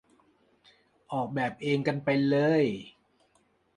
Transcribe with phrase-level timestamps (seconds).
[1.11, 2.63] ออกแบบเองกันไปเลย